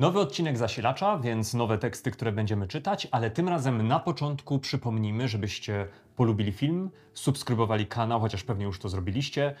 [0.00, 5.28] Nowy odcinek zasilacza, więc nowe teksty, które będziemy czytać, ale tym razem na początku przypomnijmy,
[5.28, 9.54] żebyście polubili film, subskrybowali kanał, chociaż pewnie już to zrobiliście,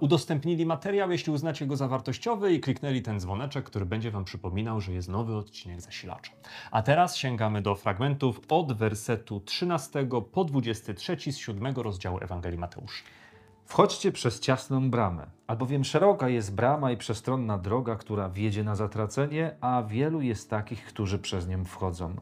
[0.00, 4.80] udostępnili materiał, jeśli uznacie go za wartościowy i kliknęli ten dzwoneczek, który będzie Wam przypominał,
[4.80, 6.32] że jest nowy odcinek zasilacza.
[6.70, 13.04] A teraz sięgamy do fragmentów od wersetu 13 po 23 z 7 rozdziału Ewangelii Mateusza.
[13.68, 19.56] Wchodźcie przez ciasną bramę, albowiem szeroka jest brama i przestronna droga, która wiedzie na zatracenie,
[19.60, 22.14] a wielu jest takich, którzy przez nią wchodzą.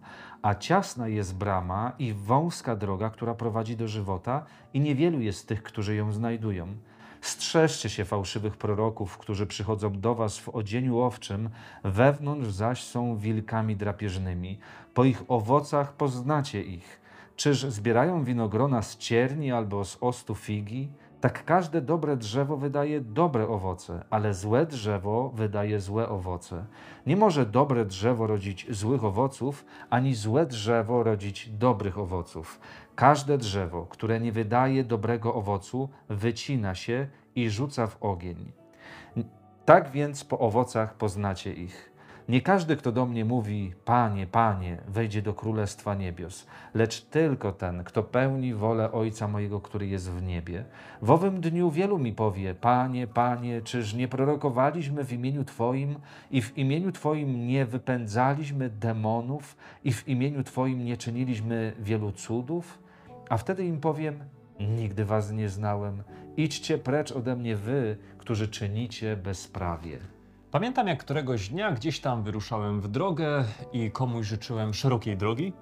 [0.43, 5.62] A ciasna jest brama i wąska droga, która prowadzi do żywota, i niewielu jest tych,
[5.62, 6.77] którzy ją znajdują.
[7.21, 11.51] Strzeżcie się fałszywych proroków, którzy przychodzą do was w odzieniu owczym,
[11.85, 14.59] wewnątrz zaś są wilkami drapieżnymi.
[14.95, 17.01] Po ich owocach poznacie ich.
[17.37, 20.88] Czyż zbierają winogrona z cierni albo z ostu figi?
[21.20, 26.65] Tak każde dobre drzewo wydaje dobre owoce, ale złe drzewo wydaje złe owoce.
[27.07, 32.60] Nie może dobre drzewo rodzić złych owoców, ani złe drzewo rodzić dobrych owoców.
[32.95, 38.52] Każde drzewo, które nie wydaje dobrego owocu, wycina się i rzuca w ogień.
[39.65, 41.96] Tak więc po owocach poznacie ich.
[42.29, 47.85] Nie każdy, kto do mnie mówi, Panie, Panie, wejdzie do Królestwa Niebios, lecz tylko ten,
[47.85, 50.65] kto pełni wolę Ojca mojego, który jest w niebie.
[51.02, 55.95] W owym dniu wielu mi powie, Panie, Panie, czyż nie prorokowaliśmy w imieniu Twoim
[56.30, 62.79] i w imieniu Twoim nie wypędzaliśmy demonów i w imieniu Twoim nie czyniliśmy wielu cudów?
[63.29, 64.19] A wtedy im powiem,
[64.60, 66.03] nigdy was nie znałem,
[66.37, 70.16] idźcie precz ode mnie wy, którzy czynicie bezprawie.
[70.50, 75.53] Pamiętam, jak któregoś dnia gdzieś tam wyruszałem w drogę i komuś życzyłem szerokiej drogi.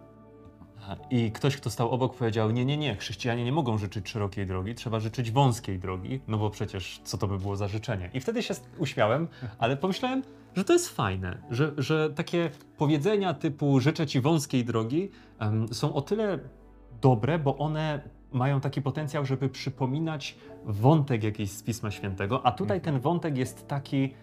[1.11, 4.75] I ktoś, kto stał obok, powiedział: Nie, nie, nie, chrześcijanie nie mogą życzyć szerokiej drogi,
[4.75, 8.11] trzeba życzyć wąskiej drogi, no bo przecież co to by było za życzenie?
[8.15, 10.23] I wtedy się uśmiałem, ale pomyślałem,
[10.55, 15.11] że to jest fajne, że, że takie powiedzenia typu życzę ci wąskiej drogi
[15.41, 16.39] um, są o tyle
[17.01, 18.01] dobre, bo one
[18.33, 23.69] mają taki potencjał, żeby przypominać wątek jakiś z Pisma Świętego, a tutaj ten wątek jest
[23.69, 24.15] taki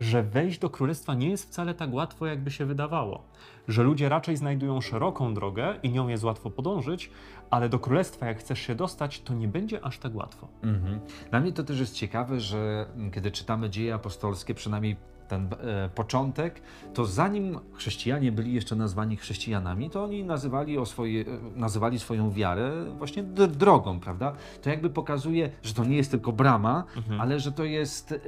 [0.00, 3.24] że wejść do królestwa nie jest wcale tak łatwo, jakby się wydawało.
[3.68, 7.10] Że ludzie raczej znajdują szeroką drogę i nią jest łatwo podążyć,
[7.50, 10.48] ale do królestwa, jak chcesz się dostać, to nie będzie aż tak łatwo.
[10.62, 11.00] Mhm.
[11.30, 14.96] Dla mnie to też jest ciekawe, że kiedy czytamy dzieje apostolskie, przynajmniej
[15.30, 16.62] ten e, początek,
[16.94, 21.24] to zanim chrześcijanie byli jeszcze nazwani chrześcijanami, to oni nazywali, o swoje,
[21.56, 24.32] nazywali swoją wiarę właśnie drogą, prawda?
[24.62, 27.20] To jakby pokazuje, że to nie jest tylko brama, mhm.
[27.20, 28.18] ale że to jest e,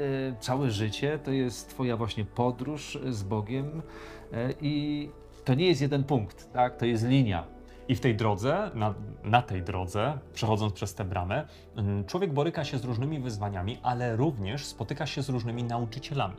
[0.41, 3.83] całe życie, to jest Twoja właśnie podróż z Bogiem
[4.33, 5.09] e, i
[5.45, 6.77] to nie jest jeden punkt, tak?
[6.77, 7.52] To jest linia.
[7.89, 8.95] I w tej drodze, na,
[9.25, 14.17] na, tej drodze, przechodząc przez tę bramę, mm, człowiek boryka się z różnymi wyzwaniami, ale
[14.17, 16.37] również spotyka się z różnymi nauczycielami.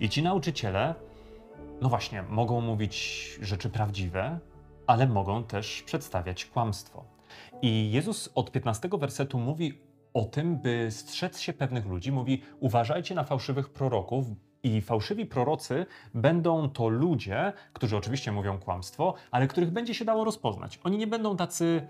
[0.00, 0.94] I ci nauczyciele,
[1.80, 4.38] no właśnie, mogą mówić rzeczy prawdziwe,
[4.86, 7.04] ale mogą też przedstawiać kłamstwo.
[7.62, 9.78] I Jezus od 15 wersetu mówi
[10.14, 12.12] o tym, by strzec się pewnych ludzi.
[12.12, 14.26] Mówi: uważajcie na fałszywych proroków,
[14.62, 20.24] i fałszywi prorocy będą to ludzie, którzy oczywiście mówią kłamstwo, ale których będzie się dało
[20.24, 20.80] rozpoznać.
[20.84, 21.86] Oni nie będą tacy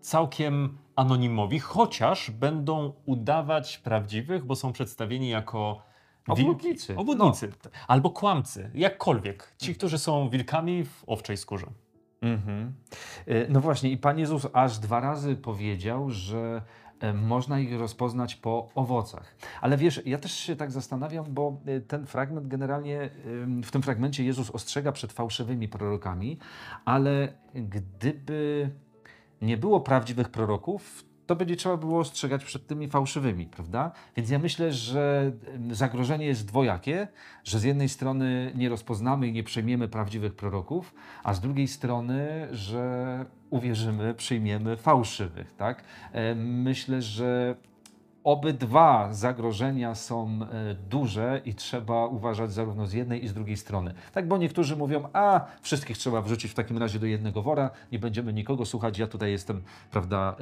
[0.00, 5.86] całkiem anonimowi, chociaż będą udawać prawdziwych, bo są przedstawieni jako
[6.28, 6.96] Obłudnicy.
[6.96, 7.52] Obłudnicy.
[7.64, 7.70] No.
[7.88, 8.70] Albo kłamcy.
[8.74, 9.54] Jakkolwiek.
[9.58, 11.66] Ci, którzy są wilkami w owczej skórze.
[12.22, 12.74] Mhm.
[13.26, 16.62] E, no właśnie, i Pan Jezus aż dwa razy powiedział, że
[17.14, 19.36] można ich rozpoznać po owocach.
[19.60, 23.10] Ale wiesz, ja też się tak zastanawiam, bo e, ten fragment generalnie,
[23.62, 26.38] w tym fragmencie Jezus ostrzega przed fałszywymi prorokami,
[26.84, 28.70] ale gdyby
[29.42, 33.92] nie było prawdziwych proroków, to będzie trzeba było ostrzegać przed tymi fałszywymi, prawda?
[34.16, 35.32] Więc ja myślę, że
[35.70, 37.08] zagrożenie jest dwojakie,
[37.44, 40.94] że z jednej strony nie rozpoznamy i nie przejmiemy prawdziwych proroków,
[41.24, 45.84] a z drugiej strony, że uwierzymy, przyjmiemy fałszywych, tak?
[46.36, 47.56] Myślę, że
[48.26, 53.94] obydwa zagrożenia są e, duże i trzeba uważać zarówno z jednej i z drugiej strony.
[54.12, 57.98] Tak, bo niektórzy mówią, a wszystkich trzeba wrzucić w takim razie do jednego wora, nie
[57.98, 60.36] będziemy nikogo słuchać, ja tutaj jestem, prawda,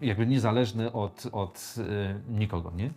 [0.00, 2.90] jakby niezależny od, od e, nikogo, nie?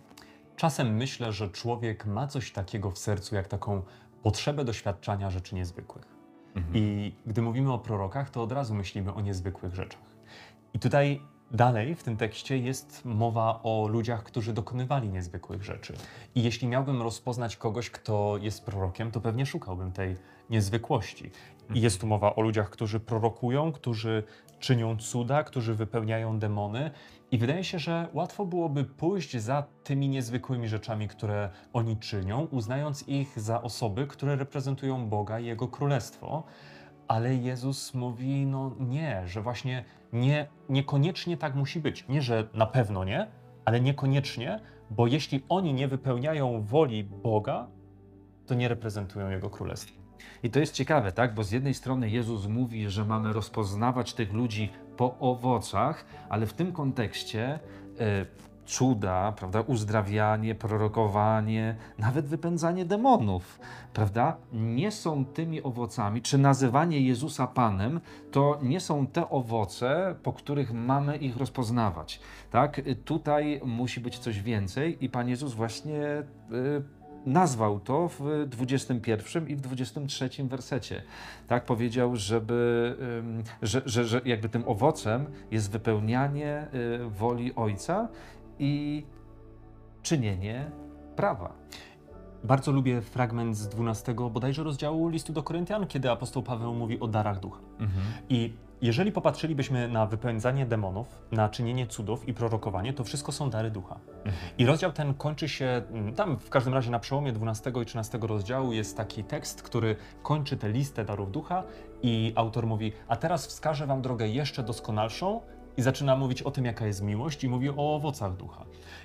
[0.56, 3.82] Czasem myślę, że człowiek ma coś takiego w sercu, jak taką
[4.22, 6.04] potrzebę doświadczania rzeczy niezwykłych.
[6.54, 6.76] Mhm.
[6.76, 10.14] I gdy mówimy o prorokach, to od razu myślimy o niezwykłych rzeczach.
[10.74, 11.20] I tutaj
[11.50, 15.94] Dalej w tym tekście jest mowa o ludziach, którzy dokonywali niezwykłych rzeczy.
[16.34, 20.16] I jeśli miałbym rozpoznać kogoś, kto jest prorokiem, to pewnie szukałbym tej
[20.50, 21.30] niezwykłości.
[21.74, 24.22] I jest tu mowa o ludziach, którzy prorokują, którzy
[24.58, 26.90] czynią cuda, którzy wypełniają demony.
[27.30, 33.08] I wydaje się, że łatwo byłoby pójść za tymi niezwykłymi rzeczami, które oni czynią, uznając
[33.08, 36.42] ich za osoby, które reprezentują Boga i Jego królestwo.
[37.08, 42.08] Ale Jezus mówi, no nie, że właśnie nie, niekoniecznie tak musi być.
[42.08, 43.26] Nie, że na pewno nie,
[43.64, 47.66] ale niekoniecznie, bo jeśli oni nie wypełniają woli Boga,
[48.46, 50.04] to nie reprezentują Jego królestwa.
[50.42, 51.34] I to jest ciekawe, tak?
[51.34, 56.52] Bo z jednej strony Jezus mówi, że mamy rozpoznawać tych ludzi po owocach, ale w
[56.52, 57.44] tym kontekście
[57.98, 58.26] e,
[58.66, 63.60] cuda, prawda, uzdrawianie, prorokowanie, nawet wypędzanie demonów,
[63.92, 68.00] prawda, nie są tymi owocami, czy nazywanie Jezusa Panem,
[68.30, 72.20] to nie są te owoce, po których mamy ich rozpoznawać,
[72.50, 72.80] tak?
[73.04, 76.02] Tutaj musi być coś więcej i Pan Jezus właśnie
[76.52, 81.02] y, nazwał to w 21 i w 23 wersecie.
[81.46, 82.96] Tak powiedział, żeby,
[83.62, 88.08] że, że, że jakby tym owocem jest wypełnianie y, woli Ojca
[88.58, 89.04] i
[90.02, 90.70] czynienie
[91.16, 91.52] prawa.
[92.44, 97.06] Bardzo lubię fragment z 12 bodajże rozdziału listu do Koryntian, kiedy apostoł Paweł mówi o
[97.08, 97.60] darach ducha.
[98.28, 98.52] I
[98.82, 103.98] jeżeli popatrzylibyśmy na wypędzanie demonów, na czynienie cudów i prorokowanie, to wszystko są dary ducha.
[104.58, 108.18] I rozdział ten kończy się, mm, tam w każdym razie na przełomie 12 i 13
[108.22, 111.62] rozdziału jest taki tekst, który kończy tę listę darów ducha
[112.02, 115.40] i autor mówi, a teraz wskażę wam drogę jeszcze doskonalszą
[115.76, 118.64] i zaczyna mówić o tym, jaka jest miłość i mówi o owocach ducha.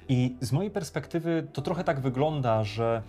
[0.09, 3.03] I z mojej perspektywy to trochę tak wygląda, że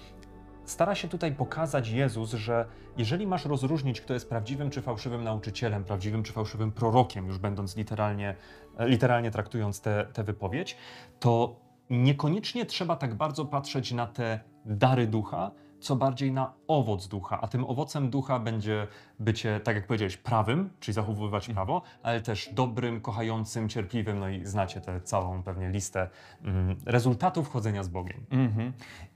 [0.65, 2.67] stara się tutaj pokazać Jezus, że
[2.97, 7.77] jeżeli masz rozróżnić, kto jest prawdziwym czy fałszywym nauczycielem, prawdziwym czy fałszywym prorokiem, już będąc
[7.77, 8.35] literalnie,
[8.79, 10.77] e, literalnie traktując tę wypowiedź,
[11.21, 11.57] to
[11.91, 17.41] niekoniecznie trzeba tak bardzo patrzeć na te dary ducha, co bardziej na owoc ducha.
[17.41, 18.87] A tym owocem ducha będzie
[19.19, 24.19] bycie, tak jak powiedziałeś, prawym, czyli zachowywać prawo, ale też dobrym, kochającym, cierpliwym.
[24.19, 26.09] No i znacie tę całą pewnie listę
[26.45, 28.27] mm, rezultatów chodzenia z Bogiem.
[28.31, 28.73] Mhm.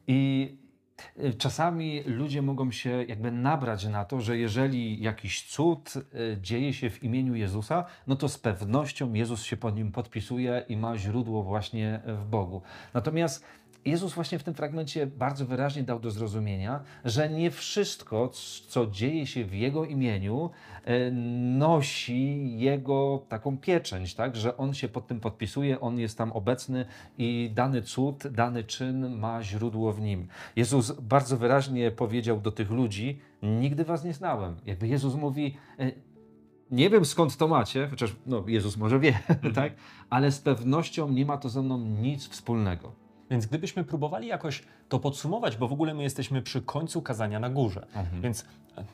[0.06, 0.56] I
[1.18, 6.72] y, czasami ludzie mogą się jakby nabrać na to, że jeżeli jakiś cud y, dzieje
[6.72, 10.98] się w imieniu Jezusa, no to z pewnością Jezus się pod nim podpisuje i ma
[10.98, 12.62] źródło właśnie w Bogu.
[12.94, 13.44] Natomiast
[13.84, 18.30] Jezus właśnie w tym fragmencie bardzo wyraźnie dał do zrozumienia, że nie wszystko,
[18.68, 20.50] co dzieje się w Jego imieniu,
[20.84, 21.10] e,
[21.58, 24.36] nosi Jego taką pieczęć, tak?
[24.36, 26.86] że On się pod tym podpisuje, On jest tam obecny
[27.18, 30.28] i dany cud, dany czyn ma źródło w Nim.
[30.56, 34.56] Jezus bardzo wyraźnie powiedział do tych ludzi, nigdy was nie znałem.
[34.66, 35.92] Jakby Jezus mówi, e,
[36.70, 39.18] nie wiem skąd to macie, chociaż no, Jezus może wie,
[39.54, 39.72] tak?
[40.10, 43.03] ale z pewnością nie ma to ze mną nic wspólnego.
[43.30, 47.50] Więc gdybyśmy próbowali jakoś to podsumować, bo w ogóle my jesteśmy przy końcu kazania na
[47.50, 47.86] górze,
[48.22, 48.44] więc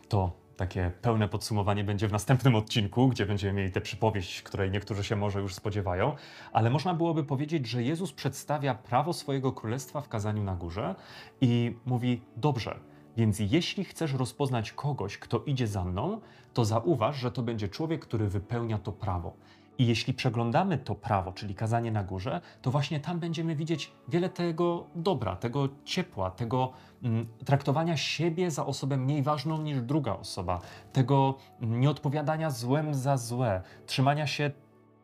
[0.08, 5.04] to takie pełne podsumowanie będzie w następnym odcinku, gdzie będziemy mieli tę przypowieść, której niektórzy
[5.04, 6.16] się może już spodziewają,
[6.52, 10.94] ale można byłoby powiedzieć, że Jezus przedstawia prawo swojego królestwa w kazaniu na górze
[11.40, 12.80] i mówi: Dobrze,
[13.16, 16.20] więc jeśli chcesz rozpoznać kogoś, kto idzie za mną,
[16.54, 19.32] to zauważ, że to będzie człowiek, który wypełnia to prawo.
[19.80, 24.28] I jeśli przeglądamy to prawo, czyli kazanie na górze, to właśnie tam będziemy widzieć wiele
[24.28, 26.72] tego dobra, tego ciepła, tego
[27.02, 30.60] mm, traktowania siebie za osobę mniej ważną niż druga osoba,
[30.92, 34.50] tego mm, nieodpowiadania złem za złe, trzymania się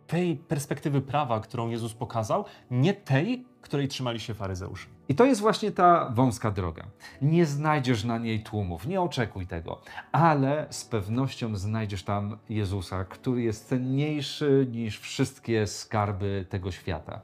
[0.06, 4.86] tej perspektywy prawa, którą Jezus pokazał, nie tej, której trzymali się faryzeusze.
[5.08, 6.84] I to jest właśnie ta wąska droga.
[7.22, 9.80] Nie znajdziesz na niej tłumów, nie oczekuj tego,
[10.12, 17.20] ale z pewnością znajdziesz tam Jezusa, który jest cenniejszy niż wszystkie skarby tego świata.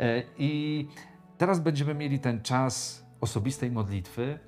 [0.00, 0.86] E, I
[1.38, 4.38] teraz będziemy mieli ten czas osobistej modlitwy,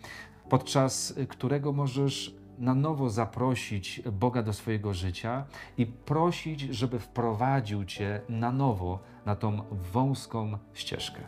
[0.48, 5.44] podczas którego możesz na nowo zaprosić Boga do swojego życia
[5.78, 11.20] i prosić, żeby wprowadził Cię na nowo na tą wąską ścieżkę.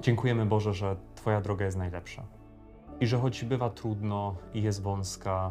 [0.00, 2.22] Dziękujemy Boże, że Twoja droga jest najlepsza.
[3.00, 5.50] I że choć bywa trudno i jest wąska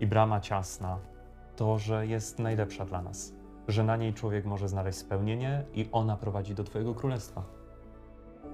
[0.00, 0.98] i brama ciasna,
[1.56, 3.32] to że jest najlepsza dla nas.
[3.68, 7.42] że na niej człowiek może znaleźć spełnienie i ona prowadzi do Twojego królestwa.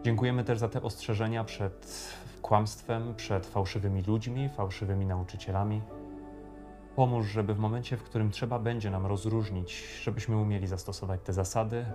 [0.05, 2.09] Dziękujemy też za te ostrzeżenia przed
[2.43, 5.83] kłamstwem, przed fałszywymi ludźmi, fałszywymi nauczycielami.
[6.97, 11.87] Pomóż, żeby w momencie, w którym trzeba będzie nam rozróżnić, żebyśmy umieli zastosować te zasady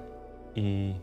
[0.55, 0.95] i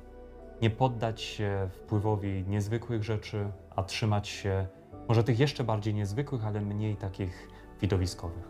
[0.62, 4.66] nie poddać się wpływowi niezwykłych rzeczy, a trzymać się
[5.08, 7.48] może tych jeszcze bardziej niezwykłych, ale mniej takich
[7.80, 8.48] widowiskowych.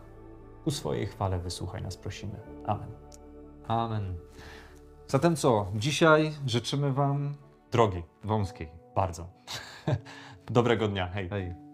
[0.63, 2.39] Ku swojej chwale wysłuchaj nas, prosimy.
[2.65, 2.91] Amen.
[3.67, 4.15] Amen.
[5.07, 5.71] Zatem co?
[5.75, 7.33] Dzisiaj życzymy Wam
[7.71, 8.69] Drogi, wąskiej.
[8.95, 9.27] bardzo.
[10.47, 11.07] Dobrego dnia.
[11.07, 11.29] Hej.
[11.29, 11.70] Hej.